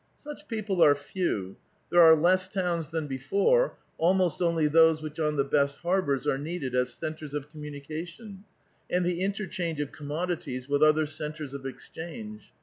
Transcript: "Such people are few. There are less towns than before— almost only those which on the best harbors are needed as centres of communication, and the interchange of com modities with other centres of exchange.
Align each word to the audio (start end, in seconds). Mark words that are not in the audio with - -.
"Such 0.17 0.47
people 0.47 0.83
are 0.83 0.95
few. 0.95 1.57
There 1.91 2.01
are 2.01 2.15
less 2.15 2.49
towns 2.49 2.89
than 2.89 3.05
before— 3.05 3.75
almost 3.99 4.41
only 4.41 4.65
those 4.67 4.99
which 5.03 5.19
on 5.19 5.35
the 5.35 5.43
best 5.43 5.77
harbors 5.77 6.25
are 6.25 6.39
needed 6.39 6.73
as 6.73 6.91
centres 6.95 7.35
of 7.35 7.51
communication, 7.51 8.43
and 8.89 9.05
the 9.05 9.21
interchange 9.21 9.79
of 9.79 9.91
com 9.91 10.07
modities 10.07 10.67
with 10.67 10.81
other 10.81 11.05
centres 11.05 11.53
of 11.53 11.67
exchange. 11.67 12.51